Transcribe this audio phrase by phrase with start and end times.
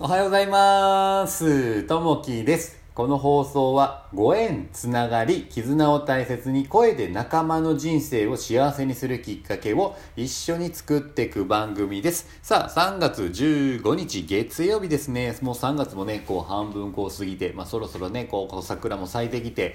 [0.00, 1.82] おはようございます。
[1.82, 2.78] ともきです。
[2.94, 12.28] この放送はご縁、つながり、絆を大切に声で仲間の人生を幸せにするきっかけを一緒に作っていく番組です。
[12.42, 15.36] さあ、3月15日月曜日ですね。
[15.42, 19.74] もう3月もね、こう半分こう過ぎて、まあそろそろね、こうこう桜も咲いてきて、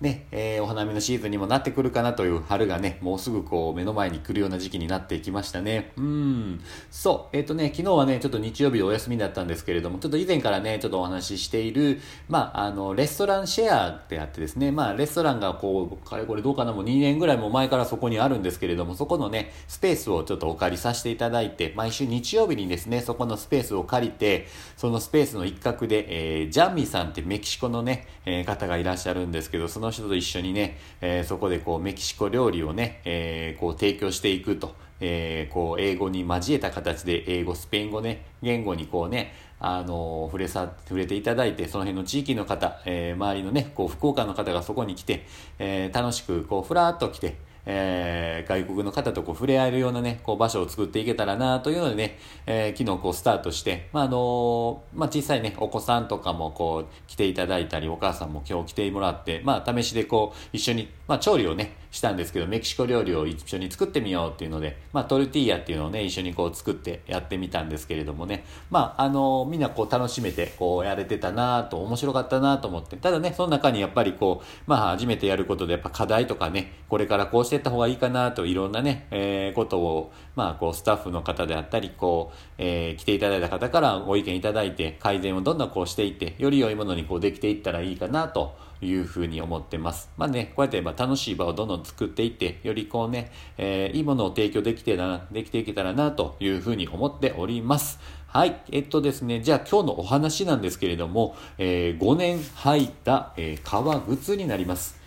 [0.00, 5.92] ね、えーお花見のシーズンにもなってくるかなという春がね、もうすぐこう目の前に来るような時期になっていきましたね。
[5.98, 6.60] うん。
[6.90, 7.36] そう。
[7.36, 24.46] えっ、とね、昨日はね、ちょっと日曜日でお休みだったんですけれども、ちょっと以前からね、ちょっとお話ししている、まあ、あの、レストランシェアってあってですね、まあ、レストランがこう、かれこれどうかな、もう2年ぐらいも前からそこにあるんですけれども、そこのね、スペースをちょっとお借りさせていただいて、毎週日曜日にですね、そこのスペースを借りて、
[24.76, 45.26] そのスペースの一角で、えージャンミーさんってメキシコのね、えー方がいらっしゃるんですけど、その人と一緒にね、えーそこでこうメキシコ料理をね、えーこう提供していくと、えーこう英語に交えた形で英語、スペイン語ね、言語にこうね、あの触れさ、触れていただいて、その辺の地域の方、えー周りのね、こう福岡の方がそこに来て、
[45.58, 90.10] えー楽しくこうふらっと来て、えー外国の方とこう触れ合えるようなね、こう場所を作っていけたらなというのでね、えー昨日こうスタートして、まあ、あのまあ、小さいね、お子さんとかもこう来ていただいたり、お母さんも今日来てもらって、まあ、試しでこう一緒に、まあ、調理をね、したんですけど、メキシコ料理を一緒に作ってみようっていうので、まあ、トルティーヤっていうのをね、一緒にこう作ってやってみたんですけれどもね、まあ、あのみんなこう楽しめて、こうやれてたなと、面白かったなと思って、ただね、その中にやっぱりこう、まあ、初めてやることでやっぱ課題とかね、これからこうしていった方がいいかなと、いろんなね、えーことを、まあ、こう、スタッフの方であったり、こう、えー来ていただいた方からご意見いただいて、改善をどんどんこうしていって、より良いものにこうできていったらいいかなと、いうふうに思ってます。
[90.16, 97.98] まあね、こうやってまあ楽しい場をどんどん作っていって、よりこうね、えーいいものを提供できてな、できていけたらなというふうに思っております。
[98.26, 98.62] はい。
[98.70, 104.99] えっとですね、じゃあ今日のお話なんですけれども、え5年履いた、えー革靴になります。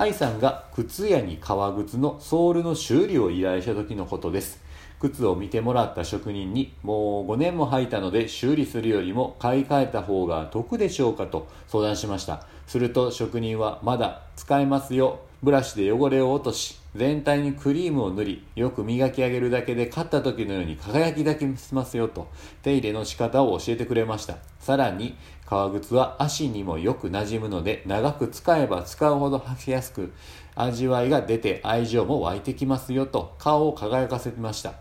[0.00, 4.62] 愛さんが靴屋に革靴のソールの修理を依頼した時のことです。
[5.00, 12.46] 靴を見てもらった職人にもう5年も履いたので修理するよりも買い替えた方が得でしょうかと相談しました。
[12.68, 15.18] すると職人はまだ使えますよ。
[15.40, 22.26] ブラシで汚れを落とし、全体にクリームを塗り、よく磨き上げるだけで買った時のように輝きだけしますよと、
[22.62, 24.38] 手入れの仕方を教えてくれました。
[24.58, 25.16] さらに、
[25.46, 30.12] 革靴は足にもよく馴染むので、長く使えば使うほど履きやすく、
[30.56, 34.74] 味わいが出て愛情も湧いてきますよと、顔を輝かせました。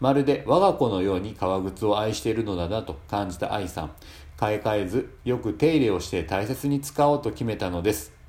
[0.00, 3.92] まるで我が子のように革靴を愛しているのだなと感じた愛さん。
[4.36, 8.21] 買い替えず、よく手入れをして大切に使おうと決めたのです。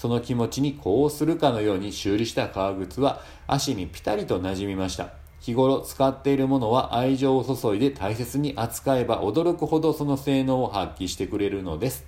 [0.00, 5.10] その気持ちに呼応するかのように修理した革靴は足にピタリと馴染みました。
[5.40, 12.06] 日頃使っているものは愛情を注いで大切に扱えば驚くほどその性能を発揮してくれるのです。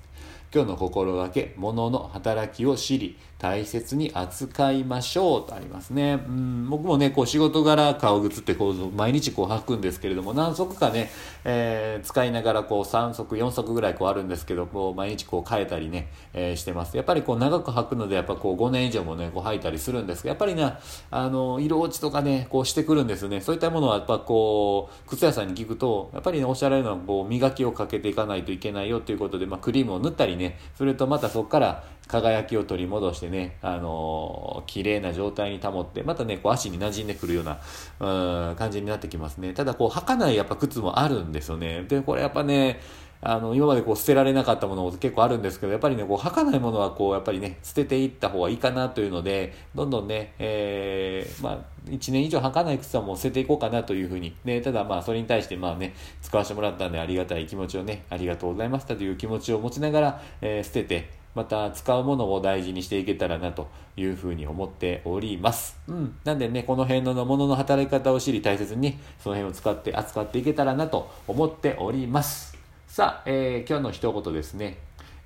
[0.54, 6.22] 今日の心がけ、物の働きを知り、大切に扱いましょうとありますね。
[6.28, 11.10] うん、僕もね、こう仕事柄革靴ってこう毎日こう履くんですけれども、何足かね、
[11.44, 16.96] えー使いながらこう3足、4足ぐらいこうあるんですけど、こう毎日こう変えたりね、えーしてます。
[16.96, 20.74] やっぱりこう長く履くので、やっぱこう5年以上もね、こう履いたりするんですが、やっぱりね、
[21.10, 23.40] あの、色落ちとかね、こうしてくるんですね。
[23.40, 37.60] そういったものはやっぱこう、靴屋さんに聞くと、やっぱりね、おっしゃられるのはこう磨きをかけていかないといけないよということで、まあクリームを塗ったりね、ね、するとまたそこから輝きを取り戻してね、あの綺麗な状態に保って、またね、こう足に馴染んでくるような、
[38.00, 39.52] うん、感じになってきますね。
[39.54, 41.84] ただこう履かないやっぱ靴もあるんですよね。
[41.84, 42.81] で、これやっぱね、
[43.25, 54.34] あの、今までこう捨てられなかったものも結構あるんですけど、やっぱりね、こう履かないものはこう、やっぱりね、捨てていった方がいいかなというので、どんどんね、えー、まあ、1年以上履かない靴はもう捨てていこうかなというふうに。
[54.44, 65.78] ね、ただまあ、それに対してまあね、使わせてもらったんでありがたい気持ちをね、ありがとうございましたという気持ちを持ちながら、えー捨てて、また使うものを大事にしていけたらなというふうに思っております。
[65.88, 66.15] うん。
[66.25, 72.51] なんでね、この辺のものの働き方を知り大切に、その辺を使って扱っていけたらなと思っております。
[72.93, 74.77] さあ、えー今日の一言ですね。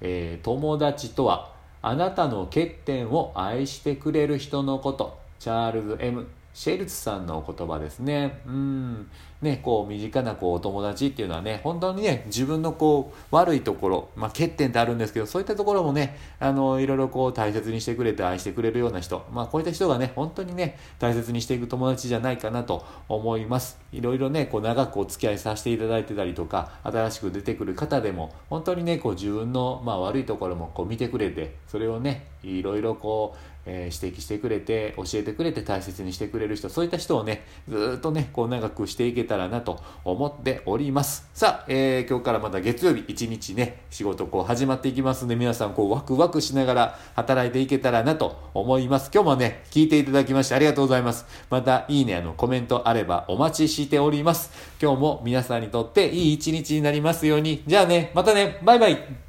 [0.00, 1.50] えー友達とは
[1.82, 5.18] あなたの欠点を愛してくれる人のこと。
[5.40, 8.40] チャールズ・ M・ シェルツさんのお言葉ですね。
[8.46, 9.10] うん。
[9.42, 23.78] ね、こう、身近なこう、お友達っていうのはね、本当にね、自分のこう、悪いところ、まあ、欠点ってあるんですけど、そういったところもね、あの、いろいろこう、大切にしてくれて愛してくれるような人、まあ、こういった人がね、本当にね、大切にしていく友達じゃないかなと思います。
[23.92, 41.28] いろいろね、こう、長くお付き合いさせていただいてたりとか、新しく出てくる方でも、本当にね、こう、自分の、まあ、悪いところもこう、見てくれて、それをね、いろいろこう、えー指摘してくれて、教えてくれて大切にしてくれる人、そういった人をね、ずっとね、こう長くしていけたらなと思っております。
[41.34, 49.10] さあ、えー今日からまた月曜日一日ね、仕事こう始まっていきますんで、皆さんこうワクワクしながら働いていけたらなと思います。
[49.12, 51.26] 今日もね、聞いていただきましてありがとうございます。
[51.50, 54.52] また、いいね、あの、コメントあればお待ちしております。
[54.80, 57.64] 今日も皆さんにとっていい一日になりますように。
[57.66, 59.25] じゃあね、またね、バイバイ